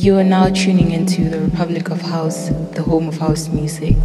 You 0.00 0.16
are 0.16 0.24
now 0.24 0.48
tuning 0.48 0.92
into 0.92 1.28
the 1.28 1.38
Republic 1.38 1.90
of 1.90 2.00
House, 2.00 2.48
the 2.72 2.82
home 2.82 3.06
of 3.06 3.18
house 3.18 3.48
music. 3.48 3.98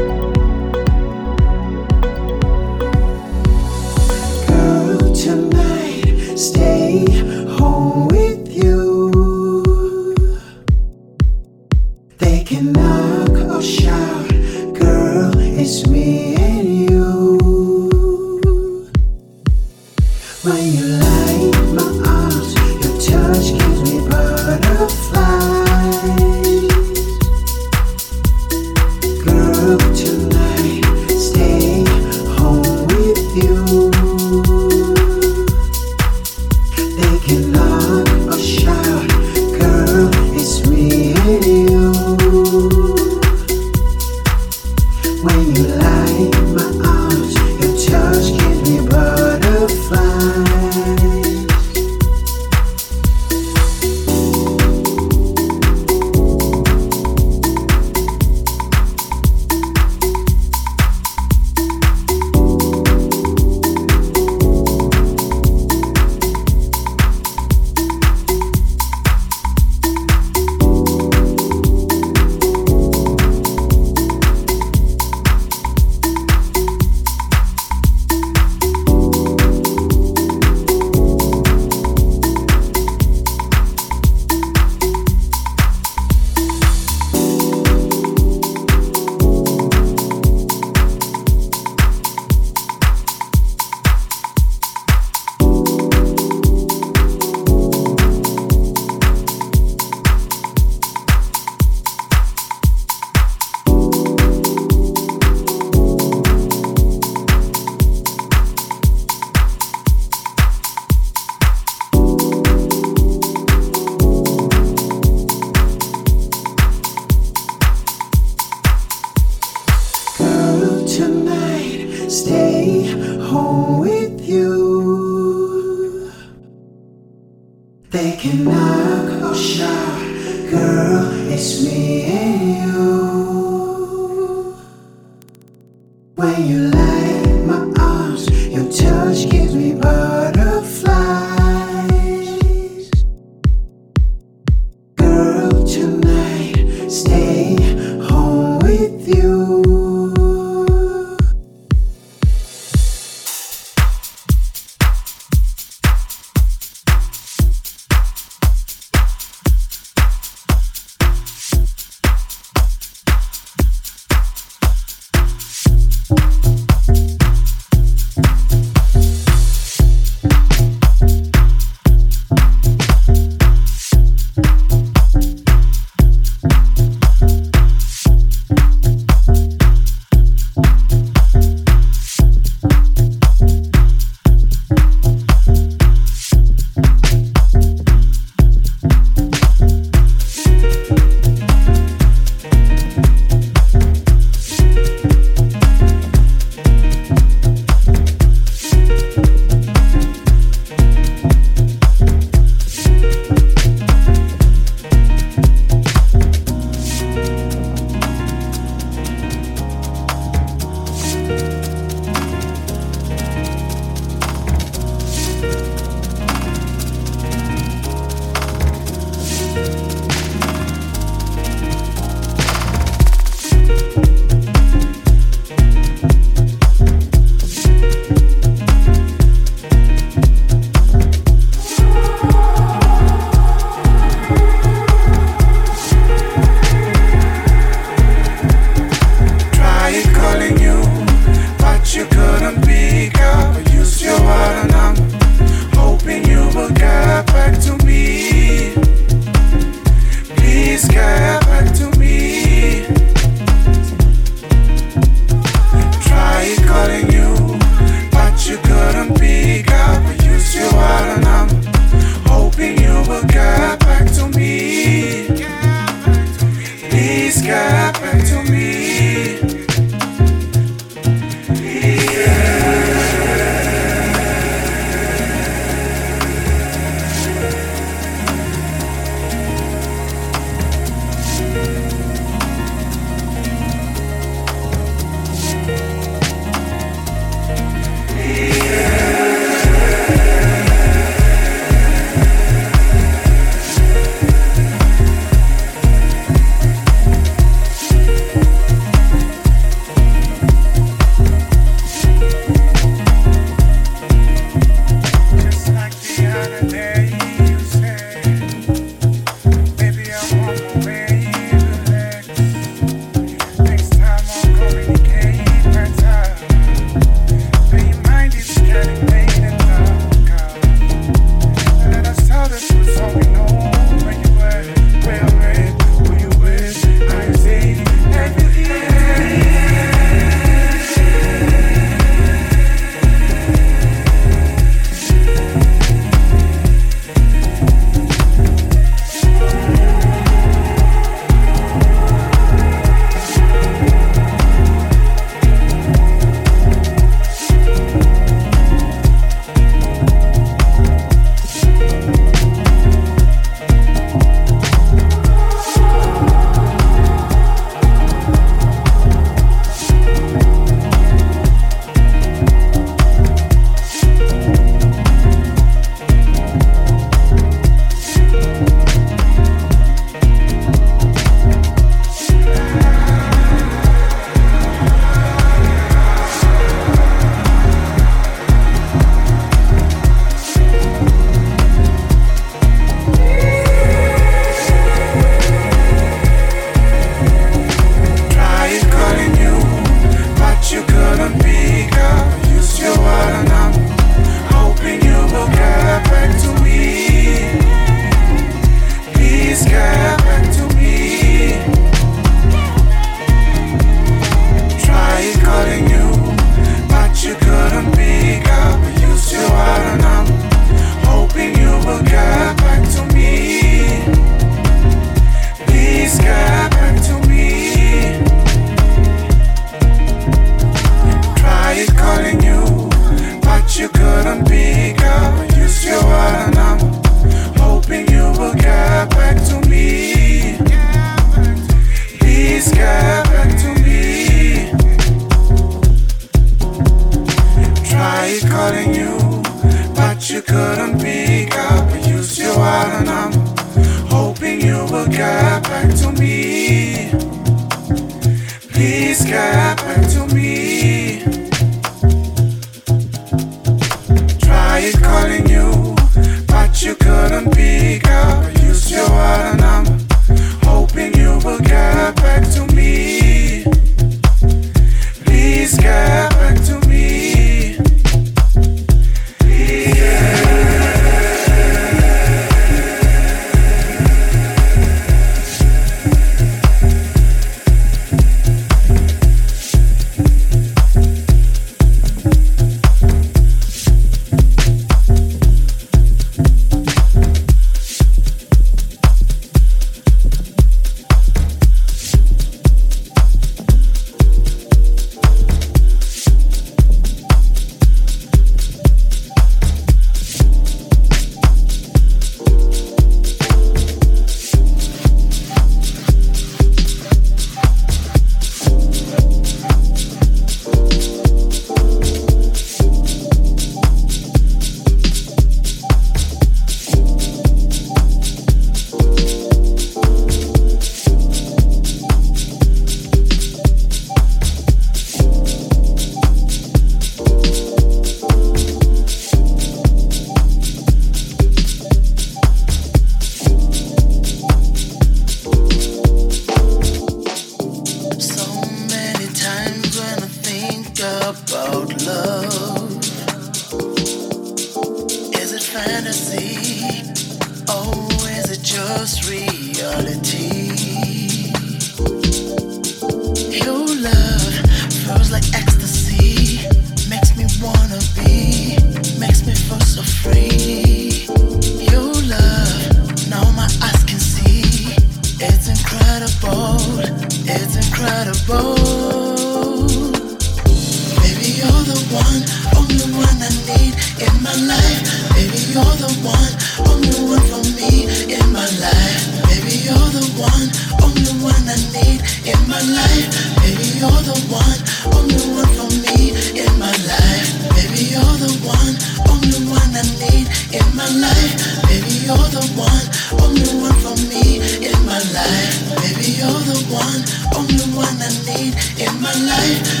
You're 596.41 596.49
the 596.49 596.73
one, 596.89 597.21
only 597.55 597.85
one 597.95 598.17
I 598.17 598.29
need 598.49 598.73
in 598.99 599.21
my 599.21 599.31
life. 599.45 600.00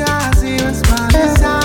I 0.00 0.34
see 0.36 0.52
you 0.52 0.58
the 0.58 0.74
Spanish. 0.74 1.63